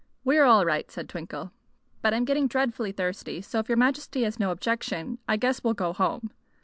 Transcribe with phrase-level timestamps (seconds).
[0.23, 1.51] "We are all right," said Twinkle;
[2.01, 5.75] "but I'm getting dreadful thirsty, so if your Majesty has no objection I guess we'll
[5.75, 6.31] go home."